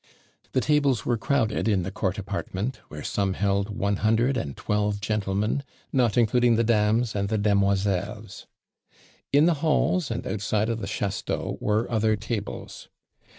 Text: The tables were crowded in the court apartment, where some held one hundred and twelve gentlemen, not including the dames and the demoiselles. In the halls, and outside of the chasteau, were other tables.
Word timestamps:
The 0.53 0.61
tables 0.61 1.05
were 1.05 1.15
crowded 1.15 1.67
in 1.67 1.83
the 1.83 1.91
court 1.91 2.17
apartment, 2.17 2.77
where 2.87 3.03
some 3.03 3.35
held 3.35 3.69
one 3.69 3.97
hundred 3.97 4.35
and 4.35 4.57
twelve 4.57 4.99
gentlemen, 4.99 5.63
not 5.93 6.17
including 6.17 6.55
the 6.55 6.63
dames 6.63 7.13
and 7.15 7.29
the 7.29 7.37
demoiselles. 7.37 8.47
In 9.31 9.45
the 9.45 9.53
halls, 9.61 10.09
and 10.09 10.25
outside 10.25 10.69
of 10.69 10.79
the 10.79 10.87
chasteau, 10.87 11.59
were 11.61 11.87
other 11.91 12.15
tables. 12.15 12.87